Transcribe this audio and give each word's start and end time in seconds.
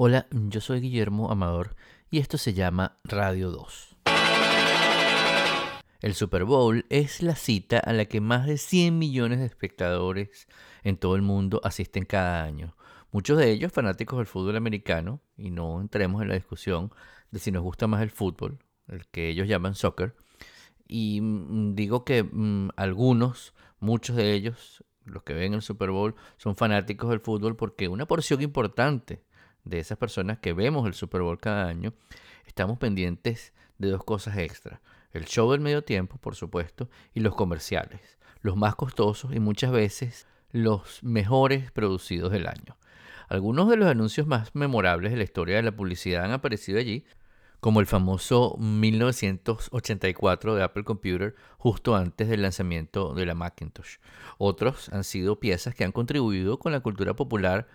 Hola, 0.00 0.28
yo 0.30 0.60
soy 0.60 0.78
Guillermo 0.78 1.28
Amador 1.32 1.74
y 2.08 2.20
esto 2.20 2.38
se 2.38 2.54
llama 2.54 3.00
Radio 3.02 3.50
2. 3.50 3.96
El 6.02 6.14
Super 6.14 6.44
Bowl 6.44 6.86
es 6.88 7.20
la 7.20 7.34
cita 7.34 7.80
a 7.80 7.92
la 7.92 8.04
que 8.04 8.20
más 8.20 8.46
de 8.46 8.58
100 8.58 8.96
millones 8.96 9.40
de 9.40 9.46
espectadores 9.46 10.46
en 10.84 10.98
todo 10.98 11.16
el 11.16 11.22
mundo 11.22 11.60
asisten 11.64 12.04
cada 12.04 12.44
año. 12.44 12.76
Muchos 13.10 13.38
de 13.38 13.50
ellos 13.50 13.72
fanáticos 13.72 14.18
del 14.18 14.28
fútbol 14.28 14.54
americano, 14.54 15.20
y 15.36 15.50
no 15.50 15.80
entremos 15.80 16.22
en 16.22 16.28
la 16.28 16.36
discusión 16.36 16.92
de 17.32 17.40
si 17.40 17.50
nos 17.50 17.64
gusta 17.64 17.88
más 17.88 18.00
el 18.00 18.10
fútbol, 18.10 18.60
el 18.86 19.04
que 19.08 19.28
ellos 19.28 19.48
llaman 19.48 19.74
soccer. 19.74 20.14
Y 20.86 21.20
mm, 21.20 21.74
digo 21.74 22.04
que 22.04 22.22
mm, 22.22 22.68
algunos, 22.76 23.52
muchos 23.80 24.14
de 24.14 24.32
ellos, 24.32 24.84
los 25.04 25.24
que 25.24 25.34
ven 25.34 25.54
el 25.54 25.62
Super 25.62 25.90
Bowl, 25.90 26.14
son 26.36 26.54
fanáticos 26.54 27.10
del 27.10 27.18
fútbol 27.18 27.56
porque 27.56 27.88
una 27.88 28.06
porción 28.06 28.40
importante 28.42 29.26
de 29.68 29.78
esas 29.78 29.98
personas 29.98 30.38
que 30.38 30.52
vemos 30.52 30.86
el 30.86 30.94
Super 30.94 31.22
Bowl 31.22 31.38
cada 31.38 31.68
año, 31.68 31.92
estamos 32.46 32.78
pendientes 32.78 33.52
de 33.78 33.90
dos 33.90 34.04
cosas 34.04 34.36
extra. 34.38 34.80
El 35.12 35.26
show 35.26 35.50
del 35.52 35.60
medio 35.60 35.82
tiempo, 35.82 36.16
por 36.18 36.34
supuesto, 36.34 36.88
y 37.14 37.20
los 37.20 37.34
comerciales, 37.34 38.18
los 38.40 38.56
más 38.56 38.74
costosos 38.74 39.34
y 39.34 39.40
muchas 39.40 39.72
veces 39.72 40.26
los 40.50 41.02
mejores 41.02 41.70
producidos 41.70 42.32
del 42.32 42.46
año. 42.46 42.76
Algunos 43.28 43.68
de 43.68 43.76
los 43.76 43.88
anuncios 43.88 44.26
más 44.26 44.54
memorables 44.54 45.12
de 45.12 45.18
la 45.18 45.24
historia 45.24 45.56
de 45.56 45.62
la 45.62 45.76
publicidad 45.76 46.24
han 46.24 46.32
aparecido 46.32 46.78
allí, 46.78 47.04
como 47.60 47.80
el 47.80 47.86
famoso 47.86 48.56
1984 48.58 50.54
de 50.54 50.62
Apple 50.62 50.84
Computer 50.84 51.34
justo 51.58 51.96
antes 51.96 52.28
del 52.28 52.42
lanzamiento 52.42 53.14
de 53.14 53.26
la 53.26 53.34
Macintosh. 53.34 53.96
Otros 54.38 54.88
han 54.90 55.04
sido 55.04 55.40
piezas 55.40 55.74
que 55.74 55.84
han 55.84 55.92
contribuido 55.92 56.58
con 56.58 56.72
la 56.72 56.80
cultura 56.80 57.14
popular, 57.14 57.66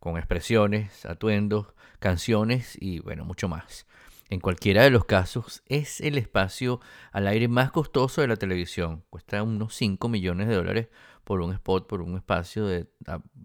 con 0.00 0.16
expresiones, 0.16 1.06
atuendos, 1.06 1.66
canciones 1.98 2.76
y 2.80 3.00
bueno, 3.00 3.24
mucho 3.24 3.48
más. 3.48 3.86
En 4.30 4.40
cualquiera 4.40 4.82
de 4.82 4.90
los 4.90 5.06
casos, 5.06 5.62
es 5.66 6.02
el 6.02 6.18
espacio 6.18 6.80
al 7.12 7.26
aire 7.28 7.48
más 7.48 7.70
costoso 7.70 8.20
de 8.20 8.28
la 8.28 8.36
televisión. 8.36 9.02
Cuesta 9.08 9.42
unos 9.42 9.74
5 9.74 10.06
millones 10.10 10.48
de 10.48 10.54
dólares 10.54 10.88
por 11.24 11.40
un 11.40 11.54
spot, 11.54 11.86
por 11.86 12.02
un 12.02 12.16
espacio 12.16 12.66
de 12.66 12.88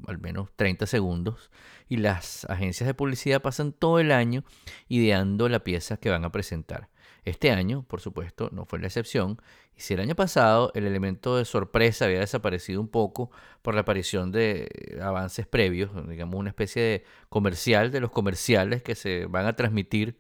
al 0.08 0.18
menos 0.20 0.50
30 0.58 0.86
segundos. 0.86 1.52
Y 1.88 1.98
las 1.98 2.44
agencias 2.46 2.86
de 2.86 2.94
publicidad 2.94 3.42
pasan 3.42 3.72
todo 3.72 4.00
el 4.00 4.12
año 4.12 4.44
ideando 4.90 5.48
la 5.48 5.64
pieza 5.64 5.96
que 5.96 6.10
van 6.10 6.26
a 6.26 6.34
presentar. 6.34 6.90
Este 7.24 7.52
año, 7.52 7.84
por 7.88 8.02
supuesto, 8.02 8.50
no 8.52 8.66
fue 8.66 8.80
la 8.80 8.88
excepción. 8.88 9.42
Y 9.78 9.82
si 9.82 9.94
el 9.94 10.02
año 10.02 10.16
pasado 10.16 10.72
el 10.76 10.86
elemento 10.86 11.38
de 11.38 11.46
sorpresa 11.46 12.06
había 12.06 12.20
desaparecido 12.20 12.82
un 12.82 12.90
poco 12.90 13.32
por 13.62 13.74
la 13.74 13.82
aparición 13.82 14.34
de 14.34 15.00
avances 15.02 15.48
previos, 15.48 15.92
digamos 16.10 16.36
una 16.36 16.50
especie 16.50 16.82
de 16.82 17.04
comercial 17.30 17.90
de 17.90 18.02
los 18.02 18.12
comerciales 18.12 18.84
que 18.84 18.96
se 18.96 19.28
van 19.28 19.46
a 19.46 19.56
transmitir 19.56 20.18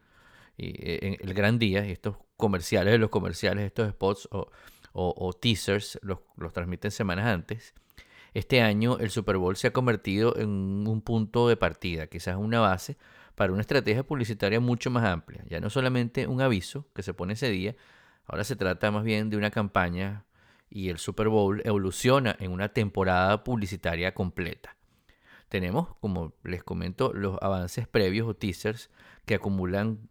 eh, 0.57 0.99
en 1.01 1.27
el 1.27 1.33
gran 1.33 1.59
día, 1.59 1.85
y 1.85 1.91
estos 1.91 2.17
comerciales 2.37 2.99
los 2.99 3.09
comerciales, 3.09 3.65
estos 3.65 3.89
spots 3.91 4.29
o, 4.31 5.33
teasers, 5.33 5.99
los, 6.01 6.19
los, 6.35 6.53
transmiten 6.53 6.91
semanas 6.91 7.25
antes. 7.25 7.73
Este 8.33 8.61
año 8.61 8.97
el 8.99 9.09
Super 9.11 9.37
Bowl 9.37 9.55
se 9.55 9.67
ha 9.67 9.73
convertido 9.73 10.37
en 10.37 10.87
un 10.87 11.01
punto 11.01 11.47
de 11.47 11.55
partida, 11.55 12.07
quizás 12.07 12.35
una 12.35 12.59
base 12.59 12.97
para 13.35 13.51
una 13.51 13.61
estrategia 13.61 14.03
publicitaria 14.03 14.59
mucho 14.59 14.91
más 14.91 15.03
amplia. 15.05 15.43
Ya 15.47 15.59
no 15.59 15.69
solamente 15.69 16.27
un 16.27 16.41
aviso 16.41 16.87
que 16.93 17.03
se 17.03 17.13
pone 17.13 17.33
ese 17.33 17.49
día, 17.49 17.75
ahora 18.25 18.43
se 18.43 18.55
trata 18.55 18.91
más 18.91 19.03
bien 19.03 19.29
de 19.29 19.37
una 19.37 19.51
campaña 19.51 20.25
y 20.69 20.89
el 20.89 20.97
Super 20.97 21.29
Bowl 21.29 21.61
evoluciona 21.65 22.35
en 22.39 22.51
una 22.51 22.69
temporada 22.69 23.43
publicitaria 23.43 24.13
completa. 24.13 24.75
Tenemos, 25.49 25.95
como 25.99 26.33
les 26.43 26.63
comento, 26.63 27.13
los 27.13 27.37
avances 27.41 27.87
previos 27.87 28.27
o 28.27 28.35
teasers 28.35 28.89
que 29.25 29.35
acumulan 29.35 30.09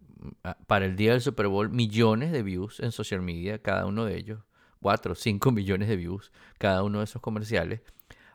para 0.67 0.85
el 0.85 0.97
día 0.97 1.13
del 1.13 1.21
Super 1.21 1.49
Bowl 1.49 1.71
millones 1.71 2.33
de 2.33 2.43
views 2.43 2.81
en 2.81 2.93
social 2.93 3.23
media, 3.23 3.61
cada 3.61 3.87
uno 3.87 4.05
de 4.05 4.17
ellos, 4.17 4.41
4 4.81 5.13
o 5.13 5.15
5 5.15 5.53
millones 5.53 5.89
de 5.89 5.97
views 5.97 6.33
cada 6.59 6.83
uno 6.83 6.99
de 6.99 7.05
esos 7.05 7.23
comerciales. 7.23 7.81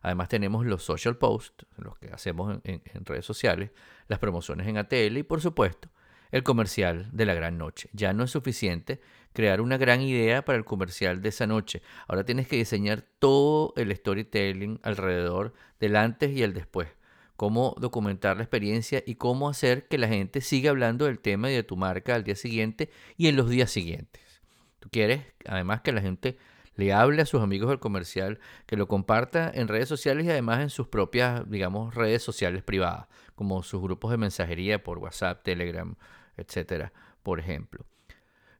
Además 0.01 0.29
tenemos 0.29 0.65
los 0.65 0.83
social 0.83 1.17
posts, 1.17 1.65
los 1.77 1.97
que 1.97 2.07
hacemos 2.07 2.59
en, 2.63 2.81
redes 3.05 3.25
sociales, 3.25 3.71
las 4.07 4.19
promociones 4.19 4.67
en 4.67 4.77
ATL 4.77 5.17
y 5.17 5.23
por 5.23 5.41
supuesto 5.41 5.89
el 6.31 6.43
comercial 6.43 7.09
de 7.13 7.25
la 7.25 7.33
gran 7.33 7.57
noche. 7.57 7.89
Ya 7.93 8.13
no 8.13 8.23
es 8.23 8.31
suficiente 8.31 8.99
crear 9.33 9.61
una 9.61 9.77
gran 9.77 10.01
idea 10.01 10.43
para 10.43 10.57
el 10.57 10.65
comercial 10.65 11.21
de 11.21 11.29
esa 11.29 11.47
noche. 11.47 11.81
Ahora 12.07 12.25
tienes 12.25 12.47
que 12.47 12.57
diseñar 12.57 13.05
todo 13.19 13.73
el 13.77 13.95
storytelling 13.95 14.79
alrededor 14.83 15.53
del 15.79 15.95
antes 15.95 16.31
y 16.31 16.43
el 16.43 16.53
después 16.53 16.96
cómo 17.37 17.75
documentar 17.79 18.35
la 18.35 18.43
experiencia 18.43 19.03
y 19.05 19.15
cómo 19.15 19.47
hacer 19.47 19.87
que 19.87 19.97
la 19.97 20.07
gente 20.07 20.41
siga 20.41 20.71
hablando 20.71 21.05
del 21.05 21.19
tema 21.19 21.49
y 21.49 21.53
de 21.53 21.63
tu 21.63 21.77
marca 21.77 22.15
al 22.15 22.23
día 22.23 22.35
siguiente 22.35 22.89
y 23.15 23.27
en 23.27 23.37
los 23.37 23.49
días 23.49 23.71
siguientes. 23.71 24.41
Tú 24.79 24.89
quieres, 24.89 25.21
además, 25.45 25.81
que 25.81 25.91
la 25.91 26.01
gente 26.01 26.37
le 26.75 26.93
hable 26.93 27.21
a 27.21 27.25
sus 27.25 27.41
amigos 27.41 27.69
del 27.69 27.79
comercial, 27.79 28.39
que 28.65 28.75
lo 28.75 28.87
comparta 28.87 29.51
en 29.53 29.67
redes 29.67 29.87
sociales 29.87 30.25
y 30.25 30.31
además 30.31 30.61
en 30.61 30.69
sus 30.69 30.87
propias, 30.87 31.49
digamos, 31.49 31.95
redes 31.95 32.21
sociales 32.23 32.63
privadas, 32.63 33.07
como 33.35 33.63
sus 33.63 33.81
grupos 33.81 34.11
de 34.11 34.17
mensajería 34.17 34.83
por 34.83 34.97
WhatsApp, 34.97 35.43
Telegram, 35.43 35.95
etcétera, 36.37 36.91
por 37.23 37.39
ejemplo. 37.39 37.85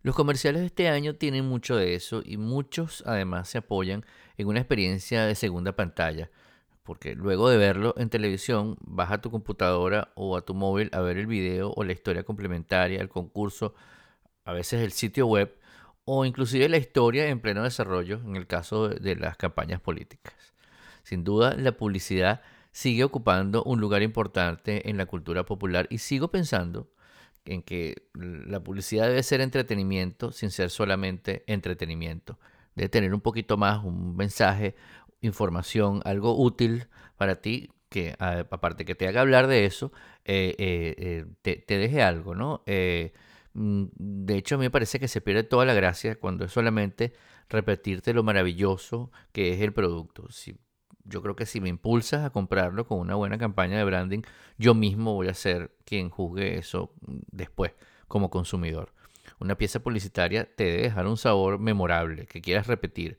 Los 0.02 0.16
comerciales 0.16 0.62
de 0.62 0.68
este 0.68 0.88
año 0.88 1.16
tienen 1.16 1.46
mucho 1.46 1.76
de 1.76 1.96
eso 1.96 2.22
y 2.24 2.38
muchos 2.38 3.04
además 3.06 3.50
se 3.50 3.58
apoyan 3.58 4.06
en 4.38 4.48
una 4.48 4.60
experiencia 4.60 5.26
de 5.26 5.36
segunda 5.36 5.76
pantalla 5.76 6.30
porque 6.88 7.16
luego 7.16 7.50
de 7.50 7.58
verlo 7.58 7.94
en 7.98 8.10
televisión 8.10 8.78
vas 8.80 9.12
a 9.12 9.20
tu 9.20 9.30
computadora 9.30 10.14
o 10.16 10.38
a 10.38 10.46
tu 10.46 10.54
móvil 10.54 10.90
a 10.94 11.02
ver 11.02 11.18
el 11.18 11.28
video 11.28 11.74
o 11.76 11.84
la 11.84 11.92
historia 11.92 12.24
complementaria, 12.24 13.02
el 13.02 13.10
concurso, 13.10 13.76
a 14.46 14.54
veces 14.54 14.82
el 14.82 14.94
sitio 14.94 15.28
web 15.28 15.54
o 16.06 16.24
inclusive 16.24 16.70
la 16.70 16.78
historia 16.78 17.28
en 17.28 17.42
pleno 17.42 17.64
desarrollo 17.64 18.22
en 18.24 18.38
el 18.38 18.48
caso 18.48 18.88
de 18.88 19.18
las 19.18 19.36
campañas 19.36 19.82
políticas. 19.82 20.34
Sin 21.04 21.26
duda, 21.26 21.56
la 21.58 21.74
publicidad 21.74 22.40
sigue 22.72 23.04
ocupando 23.04 23.64
un 23.64 23.82
lugar 23.82 24.02
importante 24.02 24.90
en 24.90 24.96
la 24.96 25.08
cultura 25.08 25.44
popular 25.46 25.88
y 25.90 25.98
sigo 25.98 26.30
pensando 26.30 26.90
en 27.44 27.64
que 27.64 28.08
la 28.14 28.62
publicidad 28.62 29.10
debe 29.10 29.24
ser 29.24 29.42
entretenimiento 29.42 30.32
sin 30.32 30.52
ser 30.52 30.70
solamente 30.70 31.44
entretenimiento. 31.48 32.40
Debe 32.76 32.88
tener 32.88 33.14
un 33.14 33.20
poquito 33.20 33.58
más 33.58 33.84
un 33.84 34.16
mensaje, 34.16 34.76
información, 35.22 36.02
algo 36.06 36.38
útil 36.38 36.88
para 37.18 37.36
ti, 37.42 37.70
que 37.90 38.16
aparte 38.20 38.86
que 38.86 38.96
te 38.96 39.08
haga 39.08 39.22
hablar 39.22 39.48
de 39.48 39.66
eso, 39.66 39.92
eh, 40.26 40.56
eh, 40.58 41.26
eh, 41.44 41.62
te, 41.66 41.78
deje 41.78 42.02
algo, 42.04 42.36
¿no? 42.36 42.64
Mm, 43.54 43.86
de 43.98 44.38
hecho, 44.38 44.56
a 44.56 44.58
mí 44.58 44.66
me 44.66 44.70
parece 44.72 45.00
que 45.00 45.08
se 45.08 45.22
pierde 45.22 45.44
toda 45.44 45.66
la 45.66 45.74
gracia 45.74 46.20
cuando 46.20 46.46
es 46.46 46.52
solamente 46.52 47.14
repetirte 47.50 48.14
lo 48.14 48.24
maravilloso 48.24 49.12
que 49.32 49.54
es 49.54 49.62
el 49.62 49.74
producto. 49.74 50.30
Si, 50.30 50.58
yo 51.06 51.22
creo 51.22 51.36
que 51.36 51.46
si 51.46 51.62
me 51.62 51.70
impulsas 51.70 52.26
a 52.26 52.30
comprarlo 52.30 52.86
con 52.86 53.00
una 53.00 53.16
buena 53.16 53.38
campaña 53.38 53.78
de 53.78 53.84
branding, 53.86 54.22
yo 54.58 54.76
mismo 54.76 55.14
voy 55.16 55.30
a 55.30 55.34
ser 55.34 55.72
quien 55.86 56.10
juzgue 56.10 56.58
eso 56.58 56.94
después 57.32 57.74
como 58.08 58.30
consumidor. 58.30 58.94
Una 59.40 59.58
pieza 59.58 59.80
publicitaria 59.80 60.46
te 60.46 60.66
debe 60.66 60.82
dejar 60.84 61.08
un 61.08 61.18
sabor 61.18 61.60
memorable 61.60 62.28
que 62.28 62.42
quieras 62.42 62.68
repetir 62.68 63.18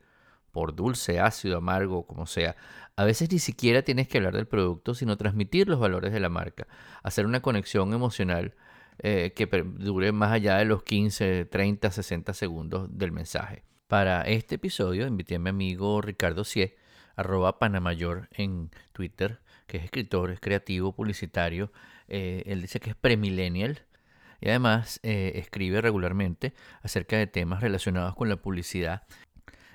por 0.52 0.74
dulce, 0.74 1.20
ácido, 1.20 1.58
amargo, 1.58 2.06
como 2.06 2.26
sea. 2.26 2.56
A 2.96 3.04
veces 3.04 3.30
ni 3.30 3.38
siquiera 3.38 3.82
tienes 3.82 4.08
que 4.08 4.18
hablar 4.18 4.34
del 4.34 4.46
producto, 4.46 4.94
sino 4.94 5.16
transmitir 5.16 5.68
los 5.68 5.78
valores 5.78 6.12
de 6.12 6.20
la 6.20 6.28
marca, 6.28 6.66
hacer 7.02 7.26
una 7.26 7.40
conexión 7.40 7.92
emocional 7.92 8.54
eh, 9.00 9.32
que 9.36 9.46
dure 9.46 10.10
más 10.10 10.32
allá 10.32 10.56
de 10.56 10.64
los 10.64 10.82
15, 10.82 11.44
30, 11.44 11.90
60 11.90 12.34
segundos 12.34 12.88
del 12.98 13.12
mensaje. 13.12 13.62
Para 13.86 14.22
este 14.22 14.56
episodio 14.56 15.06
invité 15.06 15.36
a 15.36 15.38
mi 15.38 15.50
amigo 15.50 16.00
Ricardo 16.00 16.44
Cie, 16.44 16.76
arroba 17.14 17.58
Panamayor 17.58 18.28
en 18.32 18.70
Twitter, 18.92 19.40
que 19.66 19.76
es 19.76 19.84
escritor, 19.84 20.30
es 20.30 20.40
creativo, 20.40 20.92
publicitario. 20.92 21.72
Eh, 22.08 22.42
él 22.46 22.62
dice 22.62 22.80
que 22.80 22.90
es 22.90 22.96
premillennial 22.96 23.86
y 24.40 24.48
además 24.48 25.00
eh, 25.02 25.32
escribe 25.36 25.80
regularmente 25.80 26.54
acerca 26.82 27.16
de 27.16 27.26
temas 27.26 27.60
relacionados 27.60 28.14
con 28.14 28.28
la 28.28 28.36
publicidad 28.36 29.02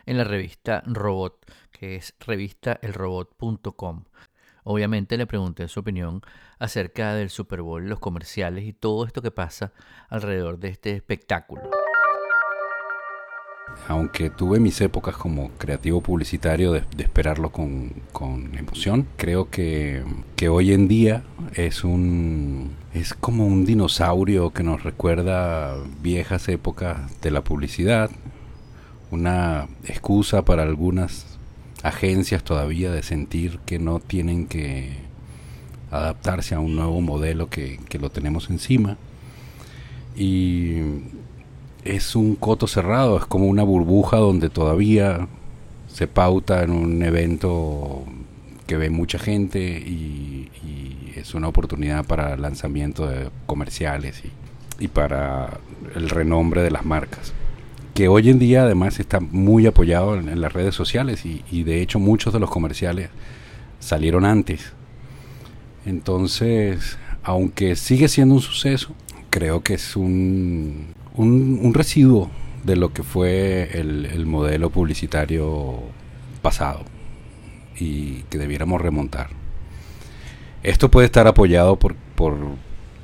en 0.06 0.18
la 0.18 0.24
revista 0.24 0.84
Robot, 0.86 1.46
que 1.72 1.96
es 1.96 2.14
revistaelrobot.com. 2.20 4.04
Obviamente 4.64 5.18
le 5.18 5.28
pregunté 5.28 5.68
su 5.68 5.82
opinión 5.82 6.22
acerca 6.58 7.14
del 7.16 7.30
Super 7.30 7.62
Bowl, 7.62 7.88
los 7.88 8.00
comerciales 8.00 8.64
y 8.64 8.74
todo 8.74 9.06
esto 9.06 9.22
que 9.22 9.32
pasa 9.32 9.74
alrededor 10.10 10.60
de 10.60 10.70
este 10.70 10.92
espectáculo. 10.96 11.70
Aunque 13.88 14.30
tuve 14.30 14.60
mis 14.60 14.80
épocas 14.82 15.18
como 15.18 15.50
creativo 15.58 16.00
publicitario 16.02 16.72
de, 16.72 16.84
esperarlo 17.00 17.52
con, 17.52 18.04
emoción, 18.58 19.08
creo 19.18 19.50
que, 19.50 20.04
que, 20.36 20.48
hoy 20.48 20.74
en 20.74 20.88
día 20.88 21.24
es 21.54 21.84
un 21.84 22.76
es 22.94 23.14
como 23.14 23.48
un 23.48 23.66
dinosaurio 23.66 24.52
que 24.52 24.64
nos 24.64 24.84
recuerda 24.84 25.76
viejas 26.02 26.48
épocas 26.50 27.20
de 27.22 27.32
la 27.32 27.44
publicidad, 27.44 28.12
una 29.14 29.68
excusa 29.86 30.44
para 30.44 30.64
algunas 30.64 31.26
agencias 31.84 32.44
todavía 32.44 32.92
de 32.92 33.04
sentir 33.04 33.60
que 33.66 33.80
no 33.80 34.00
tienen 34.00 34.48
que 34.48 34.94
adaptarse 35.92 36.56
a 36.56 36.60
un 36.60 36.76
nuevo 36.76 37.02
modelo 37.02 37.50
que, 37.50 37.80
que 37.90 38.00
lo 38.00 38.10
tenemos 38.10 38.50
encima. 38.50 38.98
Y 40.16 40.78
es 41.84 42.16
un 42.16 42.36
coto 42.36 42.68
cerrado, 42.68 43.18
es 43.18 43.26
como 43.26 43.48
una 43.48 43.64
burbuja 43.64 44.18
donde 44.18 44.50
todavía 44.50 45.28
se 45.88 46.08
pauta 46.08 46.64
en 46.64 46.72
un 46.72 47.04
evento 47.04 48.04
que 48.66 48.78
ve 48.78 48.90
mucha 48.90 49.20
gente 49.20 49.60
y, 49.60 50.50
es 51.16 51.36
una 51.36 51.48
oportunidad 51.48 52.06
para 52.06 52.36
lanzamiento 52.36 53.08
de 53.08 53.30
comerciales 53.46 54.24
y, 54.78 54.88
para 54.90 55.60
el 55.96 56.10
renombre 56.10 56.62
de 56.64 56.72
las 56.72 56.84
marcas 56.84 57.34
que 57.94 58.08
hoy 58.08 58.30
en 58.30 58.40
día 58.40 58.64
además 58.64 59.00
está 59.00 59.20
muy 59.20 59.68
apoyado 59.68 60.16
en, 60.16 60.42
las 60.42 60.54
redes 60.54 60.74
sociales 60.74 61.24
y, 61.26 61.64
de 61.64 61.82
hecho 61.82 62.00
muchos 62.00 62.34
de 62.34 62.40
los 62.40 62.50
comerciales 62.50 63.10
salieron 63.80 64.26
antes. 64.26 64.74
Entonces, 65.86 66.98
aunque 67.24 67.76
sigue 67.76 68.08
siendo 68.08 68.36
un 68.36 68.42
suceso, 68.42 68.96
creo 69.30 69.62
que 69.62 69.76
es 69.76 69.96
un, 69.96 70.94
un, 71.16 71.74
residuo 71.74 72.32
de 72.64 72.76
lo 72.76 72.94
que 72.94 73.04
fue 73.04 73.70
el, 73.74 74.26
modelo 74.26 74.70
publicitario 74.70 75.82
pasado 76.42 76.86
y 77.78 78.24
que 78.30 78.38
debiéramos 78.38 78.82
remontar. 78.82 79.30
Esto 80.64 80.90
puede 80.90 81.06
estar 81.06 81.28
apoyado 81.28 81.78
por, 81.78 81.96
por 82.16 82.38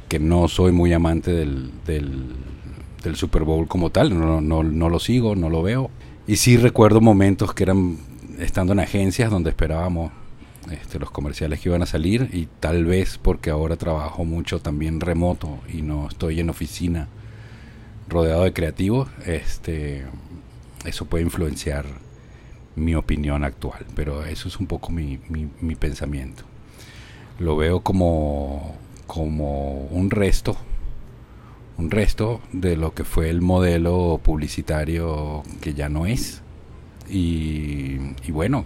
que 0.07 0.19
no 0.19 0.47
soy 0.47 0.71
muy 0.71 0.93
amante 0.93 1.31
del, 1.31 1.71
Super 3.15 3.43
Bowl 3.43 3.67
como 3.67 3.89
tal, 3.91 4.17
no, 4.17 4.41
no, 4.41 4.63
no, 4.63 4.89
lo 4.89 4.99
sigo, 4.99 5.35
no 5.35 5.49
lo 5.49 5.61
veo. 5.61 5.89
Y 6.27 6.35
sí 6.37 6.57
recuerdo 6.57 7.01
momentos 7.01 7.53
que 7.53 7.63
eran 7.63 7.97
estando 8.39 8.73
en 8.73 8.79
agencias 8.79 9.31
donde 9.31 9.49
esperábamos 9.49 10.11
este, 10.71 10.99
los 10.99 11.09
comerciales 11.11 11.59
que 11.59 11.69
iban 11.69 11.81
a 11.81 11.85
salir 11.85 12.29
y 12.33 12.47
tal 12.59 12.85
vez 12.85 13.17
porque 13.17 13.49
ahora 13.49 13.75
trabajo 13.77 14.25
mucho 14.25 14.59
también 14.59 14.99
remoto 14.99 15.59
y 15.73 15.81
no 15.81 16.07
estoy 16.07 16.39
en 16.39 16.49
oficina 16.49 17.07
rodeado 18.07 18.43
de 18.43 18.53
creativos, 18.53 19.09
este, 19.25 20.05
eso 20.85 21.05
puede 21.05 21.23
influenciar 21.23 21.85
mi 22.75 22.95
opinión 22.95 23.43
actual, 23.43 23.85
pero 23.95 24.25
eso 24.25 24.47
es 24.47 24.59
un 24.59 24.67
poco 24.67 24.91
mi, 24.91 25.19
mi, 25.29 25.75
pensamiento. 25.75 26.43
Lo 27.39 27.55
veo 27.55 27.81
como, 27.81 28.75
como 29.05 29.85
un 29.87 30.09
resto, 30.09 30.57
un 31.79 31.89
resto 31.91 32.41
de 32.51 32.75
lo 32.75 32.93
que 32.93 33.05
fue 33.05 33.29
el 33.29 33.41
modelo 33.41 34.19
publicitario 34.21 35.43
que 35.61 35.73
ya 35.73 35.87
no 35.87 36.05
es. 36.05 36.43
Y, 37.07 38.31
bueno, 38.31 38.65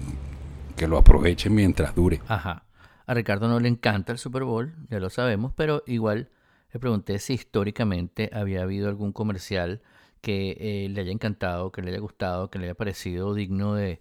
que 0.75 0.88
lo 0.88 0.98
aprovechen 0.98 1.54
mientras 1.54 1.95
dure. 1.95 2.21
Ajá. 2.27 2.63
A 3.06 3.13
Ricardo 3.13 3.48
no 3.48 3.60
le 3.60 3.69
encanta 3.69 4.12
el 4.12 4.18
Super 4.18 4.44
Bowl, 4.44 4.74
ya 4.89 5.00
lo 5.00 5.10
sabemos, 5.10 5.54
pero 5.56 5.83
igual 5.86 6.30
le 6.74 6.80
pregunté 6.80 7.19
si 7.19 7.33
históricamente 7.33 8.30
había 8.33 8.63
habido 8.63 8.89
algún 8.89 9.12
comercial 9.12 9.81
que 10.21 10.57
eh, 10.60 10.89
le 10.89 11.01
haya 11.01 11.12
encantado, 11.12 11.71
que 11.71 11.81
le 11.81 11.92
haya 11.92 12.00
gustado, 12.00 12.50
que 12.50 12.60
le 12.60 12.65
haya 12.65 12.75
parecido 12.75 13.33
digno 13.33 13.75
de, 13.75 14.00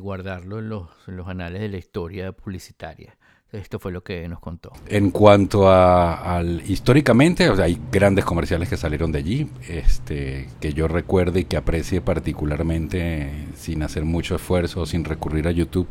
guardarlo 0.00 0.58
en 0.58 0.68
los, 0.70 1.28
anales 1.28 1.60
de 1.60 1.68
la 1.68 1.76
historia 1.76 2.32
publicitaria. 2.32 3.16
Esto 3.52 3.78
fue 3.78 3.92
lo 3.92 4.02
que 4.02 4.26
nos 4.28 4.40
contó. 4.40 4.72
En 4.86 5.10
cuanto 5.10 5.70
a, 5.70 6.42
históricamente, 6.66 7.48
hay 7.48 7.78
grandes 7.90 8.24
comerciales 8.24 8.68
que 8.68 8.78
salieron 8.78 9.12
de 9.12 9.18
allí, 9.18 9.50
este, 9.68 10.48
que 10.60 10.72
yo 10.72 10.88
recuerde 10.88 11.40
y 11.40 11.44
que 11.44 11.58
aprecie 11.58 12.00
particularmente 12.00 13.30
sin 13.56 13.82
hacer 13.82 14.04
mucho 14.04 14.36
esfuerzo, 14.36 14.86
sin 14.86 15.04
recurrir 15.04 15.48
a 15.48 15.50
YouTube. 15.50 15.86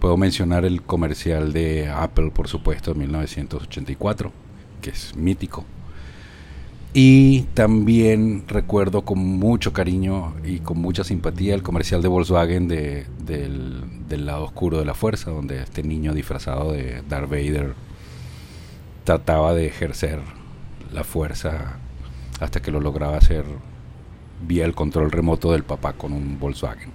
Puedo 0.00 0.16
mencionar 0.16 0.64
el 0.64 0.82
comercial 0.82 1.52
de 1.52 1.88
Apple, 1.88 2.32
por 2.32 2.48
supuesto, 2.48 2.92
de 2.92 2.98
1984 3.00 4.32
que 4.80 4.90
es 4.90 5.14
mítico. 5.16 5.64
Y 6.94 7.42
también 7.54 8.44
recuerdo 8.48 9.02
con 9.02 9.18
mucho 9.18 9.72
cariño 9.72 10.34
y 10.44 10.60
con 10.60 10.78
mucha 10.78 11.04
simpatía 11.04 11.54
el 11.54 11.62
comercial 11.62 12.02
de 12.02 12.08
Volkswagen 12.08 12.66
de, 12.66 13.06
del, 13.24 13.82
lado 14.16 14.44
oscuro 14.44 14.78
de 14.78 14.84
la 14.84 14.94
fuerza, 14.94 15.30
donde 15.30 15.62
este 15.62 15.82
niño 15.82 16.14
disfrazado 16.14 16.72
de 16.72 17.02
Darth 17.08 17.30
Vader 17.30 17.74
trataba 19.04 19.54
de 19.54 19.66
ejercer 19.66 20.20
la 20.92 21.04
fuerza 21.04 21.78
hasta 22.40 22.60
que 22.60 22.70
lo 22.70 22.80
lograba 22.80 23.16
hacer 23.16 23.44
vía 24.46 24.64
el 24.64 24.74
control 24.74 25.10
remoto 25.10 25.52
del 25.52 25.64
papá 25.64 25.92
con 25.92 26.12
un 26.12 26.38
Volkswagen. 26.38 26.90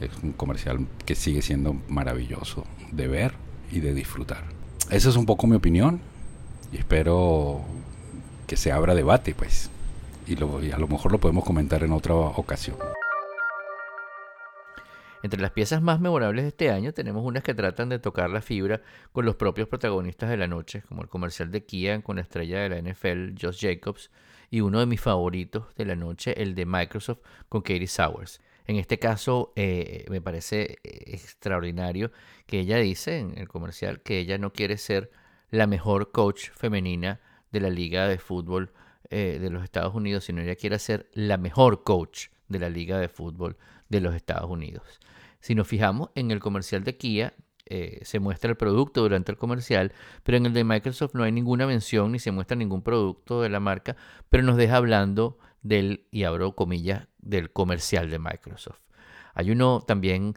Es 0.00 0.10
un 0.22 0.32
comercial 0.32 0.86
que 1.04 1.14
sigue 1.14 1.42
siendo 1.42 1.76
maravilloso 1.88 2.64
de 2.92 3.08
ver 3.08 3.34
y 3.70 3.80
de 3.80 3.94
disfrutar. 3.94 4.44
Esa 4.90 5.08
es 5.08 5.16
un 5.16 5.26
poco 5.26 5.46
mi 5.46 5.56
opinión 5.56 6.00
y 6.72 6.76
espero 6.76 7.62
que 8.46 8.56
se 8.56 8.72
abra 8.72 8.94
debate, 8.94 9.34
pues. 9.34 9.70
Y, 10.26 10.34
a 10.34 10.78
lo 10.78 10.88
mejor 10.88 11.12
lo 11.12 11.18
podemos 11.18 11.44
comentar 11.44 11.82
en 11.82 11.92
otra 11.92 12.14
ocasión. 12.14 12.76
Entre 15.22 15.40
las 15.40 15.50
piezas 15.50 15.82
más 15.82 16.00
memorables 16.00 16.44
de 16.44 16.48
este 16.48 16.70
año 16.70 16.92
tenemos 16.92 17.24
unas 17.24 17.42
que 17.42 17.54
tratan 17.54 17.88
de 17.88 17.98
tocar 17.98 18.30
la 18.30 18.40
fibra 18.40 18.82
con 19.12 19.24
los 19.24 19.34
propios 19.34 19.68
protagonistas 19.68 20.30
de 20.30 20.36
la 20.36 20.46
noche, 20.46 20.82
como 20.82 21.02
el 21.02 21.08
comercial 21.08 21.50
de 21.50 21.64
Kia 21.64 22.00
con 22.02 22.16
la 22.16 22.22
estrella 22.22 22.60
de 22.60 22.68
la 22.68 22.78
NFL, 22.80 23.34
Josh 23.40 23.60
Jacobs, 23.60 24.10
y 24.50 24.60
uno 24.60 24.78
de 24.78 24.86
mis 24.86 25.00
favoritos 25.00 25.74
de 25.74 25.84
la 25.86 25.96
noche, 25.96 26.40
el 26.40 26.54
de 26.54 26.66
Microsoft 26.66 27.18
con 27.48 27.62
Katie 27.62 27.88
Sowers. 27.88 28.40
En 28.66 28.76
este 28.76 28.98
caso 28.98 29.52
eh, 29.56 30.06
me 30.08 30.20
parece 30.20 30.78
eh, 30.84 31.02
extraordinario 31.06 32.12
que 32.46 32.60
ella 32.60 32.76
dice 32.76 33.18
en 33.18 33.36
el 33.38 33.48
comercial 33.48 34.00
que 34.00 34.18
ella 34.18 34.38
no 34.38 34.52
quiere 34.52 34.76
ser 34.76 35.10
la 35.50 35.66
mejor 35.66 36.12
coach 36.12 36.50
femenina 36.50 37.20
de 37.50 37.60
la 37.60 37.70
Liga 37.70 38.06
de 38.06 38.18
Fútbol 38.18 38.72
eh, 39.10 39.38
de 39.40 39.50
los 39.50 39.64
Estados 39.64 39.94
Unidos, 39.94 40.24
sino 40.24 40.42
ella 40.42 40.54
quiere 40.54 40.78
ser 40.78 41.08
la 41.12 41.38
mejor 41.38 41.82
coach 41.82 42.28
de 42.48 42.58
la 42.58 42.68
Liga 42.68 42.98
de 42.98 43.08
Fútbol 43.08 43.56
de 43.88 44.00
los 44.00 44.14
Estados 44.14 44.50
Unidos. 44.50 45.00
Si 45.40 45.54
nos 45.54 45.68
fijamos 45.68 46.10
en 46.14 46.30
el 46.30 46.40
comercial 46.40 46.84
de 46.84 46.96
Kia, 46.96 47.34
eh, 47.66 48.00
se 48.02 48.18
muestra 48.18 48.50
el 48.50 48.56
producto 48.56 49.02
durante 49.02 49.30
el 49.30 49.38
comercial, 49.38 49.92
pero 50.22 50.38
en 50.38 50.46
el 50.46 50.54
de 50.54 50.64
Microsoft 50.64 51.14
no 51.14 51.22
hay 51.22 51.32
ninguna 51.32 51.66
mención 51.66 52.12
ni 52.12 52.18
se 52.18 52.32
muestra 52.32 52.56
ningún 52.56 52.82
producto 52.82 53.42
de 53.42 53.50
la 53.50 53.60
marca, 53.60 53.94
pero 54.30 54.42
nos 54.42 54.56
deja 54.56 54.76
hablando 54.76 55.38
del, 55.62 56.06
y 56.10 56.24
abro 56.24 56.54
comillas, 56.54 57.08
del 57.18 57.52
comercial 57.52 58.08
de 58.10 58.18
Microsoft. 58.18 58.80
Hay 59.34 59.50
uno 59.50 59.84
también 59.86 60.34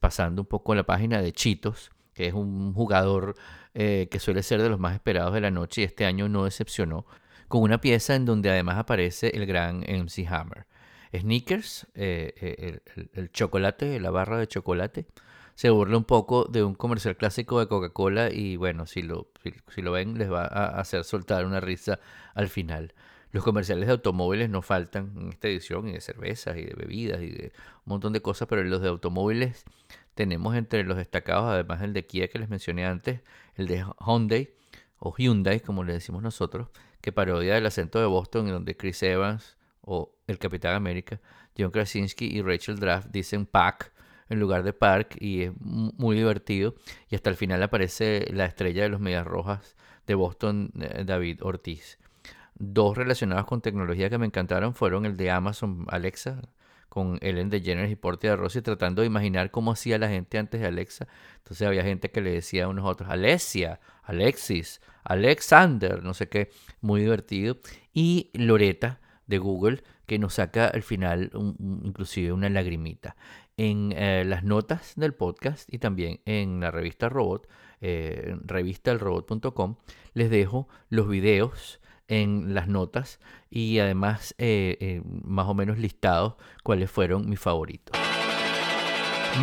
pasando 0.00 0.42
un 0.42 0.46
poco 0.46 0.72
en 0.72 0.78
la 0.78 0.86
página 0.86 1.22
de 1.22 1.32
Chitos, 1.32 1.90
que 2.12 2.26
es 2.26 2.34
un 2.34 2.74
jugador 2.74 3.34
eh, 3.74 4.08
que 4.10 4.20
suele 4.20 4.42
ser 4.42 4.62
de 4.62 4.68
los 4.68 4.78
más 4.78 4.94
esperados 4.94 5.34
de 5.34 5.40
la 5.40 5.50
noche 5.50 5.80
y 5.80 5.84
este 5.84 6.04
año 6.04 6.28
no 6.28 6.44
decepcionó, 6.44 7.06
con 7.48 7.62
una 7.62 7.80
pieza 7.80 8.14
en 8.14 8.24
donde 8.24 8.50
además 8.50 8.78
aparece 8.78 9.28
el 9.34 9.46
gran 9.46 9.80
MC 9.80 10.26
Hammer. 10.28 10.66
Sneakers, 11.14 11.86
eh, 11.94 12.34
eh, 12.40 13.08
el, 13.14 13.30
chocolate, 13.30 14.00
la 14.00 14.10
barra 14.10 14.38
de 14.38 14.48
chocolate, 14.48 15.06
se 15.54 15.70
burla 15.70 15.96
un 15.96 16.04
poco 16.04 16.44
de 16.44 16.62
un 16.64 16.74
comercial 16.74 17.16
clásico 17.16 17.60
de 17.60 17.68
Coca-Cola 17.68 18.30
y 18.30 18.56
bueno, 18.56 18.86
si 18.86 19.02
lo, 19.02 19.28
si, 19.74 19.82
lo 19.82 19.92
ven 19.92 20.18
les 20.18 20.30
va 20.30 20.44
a 20.44 20.80
hacer 20.80 21.04
soltar 21.04 21.46
una 21.46 21.60
risa 21.60 21.98
al 22.34 22.48
final. 22.48 22.92
Los 23.32 23.44
comerciales 23.44 23.86
de 23.86 23.92
automóviles 23.92 24.50
no 24.50 24.62
faltan 24.62 25.12
en 25.16 25.28
esta 25.30 25.48
edición, 25.48 25.88
y 25.88 25.92
de 25.92 26.00
cervezas, 26.00 26.56
y 26.56 26.62
de 26.62 26.74
bebidas, 26.74 27.20
y 27.22 27.30
de 27.30 27.52
un 27.84 27.90
montón 27.90 28.12
de 28.12 28.22
cosas, 28.22 28.48
pero 28.48 28.62
los 28.64 28.80
de 28.80 28.88
automóviles 28.88 29.64
tenemos 30.14 30.56
entre 30.56 30.84
los 30.84 30.96
destacados, 30.96 31.50
además 31.50 31.80
del 31.80 31.92
de 31.92 32.06
Kia 32.06 32.28
que 32.28 32.38
les 32.38 32.48
mencioné 32.48 32.86
antes, 32.86 33.20
el 33.56 33.66
de 33.66 33.84
Hyundai, 34.06 34.50
o 34.98 35.14
Hyundai, 35.16 35.60
como 35.60 35.84
le 35.84 35.92
decimos 35.92 36.22
nosotros, 36.22 36.68
que 37.00 37.12
parodia 37.12 37.58
el 37.58 37.66
acento 37.66 38.00
de 38.00 38.06
Boston, 38.06 38.46
en 38.46 38.52
donde 38.52 38.76
Chris 38.76 39.02
Evans 39.02 39.55
o 39.86 40.12
el 40.26 40.38
Capitán 40.38 40.74
América, 40.74 41.20
John 41.56 41.70
Krasinski 41.70 42.26
y 42.26 42.42
Rachel 42.42 42.78
Draft 42.78 43.08
dicen 43.10 43.46
Pack 43.46 43.92
en 44.28 44.40
lugar 44.40 44.64
de 44.64 44.72
Park 44.72 45.16
y 45.20 45.44
es 45.44 45.52
muy 45.60 46.16
divertido. 46.16 46.74
Y 47.08 47.14
hasta 47.14 47.30
el 47.30 47.36
final 47.36 47.62
aparece 47.62 48.26
la 48.32 48.44
estrella 48.44 48.82
de 48.82 48.88
los 48.88 49.00
Medias 49.00 49.26
Rojas 49.26 49.76
de 50.06 50.14
Boston, 50.14 50.72
eh, 50.80 51.04
David 51.06 51.40
Ortiz. 51.42 51.98
Dos 52.54 52.96
relacionados 52.96 53.46
con 53.46 53.60
tecnología 53.60 54.10
que 54.10 54.18
me 54.18 54.26
encantaron 54.26 54.74
fueron 54.74 55.06
el 55.06 55.16
de 55.16 55.30
Amazon 55.30 55.86
Alexa, 55.88 56.42
con 56.88 57.18
Ellen 57.20 57.50
DeGeneres 57.50 57.90
y 57.90 57.96
Portia 57.96 58.30
de 58.30 58.36
Rossi 58.36 58.62
tratando 58.62 59.02
de 59.02 59.06
imaginar 59.06 59.50
cómo 59.50 59.70
hacía 59.72 59.98
la 59.98 60.08
gente 60.08 60.38
antes 60.38 60.60
de 60.60 60.66
Alexa. 60.66 61.06
Entonces 61.36 61.66
había 61.66 61.84
gente 61.84 62.10
que 62.10 62.22
le 62.22 62.32
decía 62.32 62.64
a 62.64 62.68
unos 62.68 62.86
otros, 62.86 63.08
Alessia, 63.10 63.80
Alexis, 64.02 64.80
Alexander, 65.04 66.02
no 66.02 66.14
sé 66.14 66.28
qué, 66.28 66.50
muy 66.80 67.02
divertido. 67.02 67.58
Y 67.92 68.30
Loreta 68.32 69.00
de 69.26 69.38
Google, 69.38 69.82
que 70.06 70.18
nos 70.18 70.34
saca 70.34 70.66
al 70.68 70.82
final 70.82 71.30
inclusive 71.58 72.32
una 72.32 72.48
lagrimita. 72.48 73.16
En 73.56 73.92
eh, 73.92 74.24
las 74.26 74.44
notas 74.44 74.94
del 74.96 75.14
podcast 75.14 75.72
y 75.72 75.78
también 75.78 76.20
en 76.26 76.60
la 76.60 76.70
revista 76.70 77.08
Robot, 77.08 77.48
eh, 77.80 78.36
revistalrobot.com, 78.44 79.76
les 80.14 80.30
dejo 80.30 80.68
los 80.88 81.08
videos 81.08 81.80
en 82.08 82.54
las 82.54 82.68
notas 82.68 83.20
y 83.50 83.78
además 83.78 84.34
eh, 84.38 84.76
eh, 84.80 85.02
más 85.04 85.48
o 85.48 85.54
menos 85.54 85.78
listados 85.78 86.34
cuáles 86.62 86.90
fueron 86.90 87.28
mis 87.28 87.40
favoritos. 87.40 88.05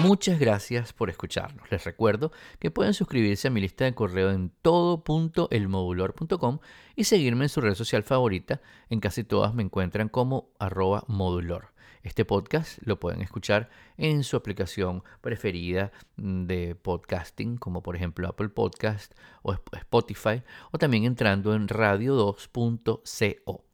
Muchas 0.02 0.40
gracias 0.40 0.92
por 0.92 1.10
escucharnos. 1.10 1.70
Les 1.72 1.84
recuerdo 1.84 2.32
que 2.60 2.72
pueden 2.72 2.94
suscribirse 2.94 3.48
a 3.48 3.52
mi 3.52 3.62
lista 3.62 3.86
de 3.86 3.94
correo 3.94 4.32
en 4.32 4.52
todo.elmodulor.com 4.62 6.60
y 6.96 7.04
seguirme 7.04 7.46
en 7.46 7.50
su 7.50 7.62
red 7.62 7.76
social 7.76 8.04
favorita. 8.04 8.62
En 8.90 9.00
casi 9.00 9.24
todas 9.24 9.54
me 9.54 9.64
encuentran 9.64 10.10
como 10.10 10.50
arroba 10.60 11.04
modulor. 11.08 11.74
Este 12.02 12.26
podcast 12.26 12.80
lo 12.82 13.00
pueden 13.00 13.22
escuchar 13.22 13.70
en 13.96 14.24
su 14.24 14.36
aplicación 14.36 15.04
preferida 15.22 15.92
de 16.18 16.76
podcasting, 16.76 17.58
como 17.58 17.82
por 17.82 17.96
ejemplo 17.96 18.28
Apple 18.28 18.50
Podcast 18.50 19.14
o 19.42 19.54
Spotify, 19.54 20.44
o 20.72 20.78
también 20.78 21.06
entrando 21.06 21.56
en 21.56 21.68
radio2.co. 21.68 23.73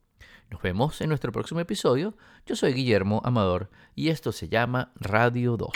Nos 0.50 0.62
vemos 0.62 1.00
en 1.01 1.10
nuestro 1.10 1.32
próximo 1.32 1.60
episodio. 1.60 2.15
Yo 2.46 2.56
soy 2.56 2.74
Guillermo 2.74 3.22
Amador 3.24 3.70
y 3.96 4.10
esto 4.10 4.32
se 4.32 4.50
llama 4.50 4.91
Radio 4.96 5.58
2. 5.58 5.70